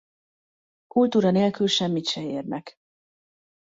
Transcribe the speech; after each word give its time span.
Kultúra 0.87 1.31
nélkül 1.31 1.67
semmit 1.67 2.05
se 2.07 2.21
érnek. 2.21 2.75